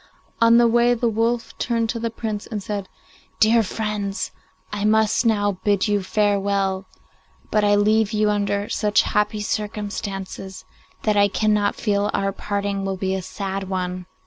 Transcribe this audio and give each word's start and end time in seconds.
On 0.41 0.57
the 0.57 0.67
way 0.67 0.95
the 0.95 1.07
wolf 1.07 1.55
turned 1.59 1.87
to 1.89 1.99
the 1.99 2.09
Prince 2.09 2.47
and 2.47 2.63
said, 2.63 2.89
'Dear 3.39 3.61
friends, 3.61 4.31
I 4.73 4.83
must 4.83 5.27
now 5.27 5.59
bid 5.63 5.87
you 5.87 6.01
farewell, 6.01 6.87
but 7.51 7.63
I 7.63 7.75
leave 7.75 8.11
you 8.11 8.31
under 8.31 8.67
such 8.67 9.03
happy 9.03 9.41
circumstances 9.41 10.65
that 11.03 11.17
I 11.17 11.27
cannot 11.27 11.75
feel 11.75 12.09
our 12.15 12.31
parting 12.31 12.83
to 12.83 12.97
be 12.97 13.13
a 13.13 13.21
sad 13.21 13.69
one. 13.69 14.07